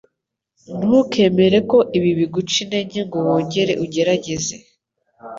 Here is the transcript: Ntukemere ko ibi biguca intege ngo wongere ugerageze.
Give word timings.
Ntukemere 0.77 1.57
ko 1.69 1.77
ibi 1.97 2.11
biguca 2.19 2.55
intege 2.63 2.99
ngo 3.07 3.17
wongere 3.27 3.73
ugerageze. 3.83 4.55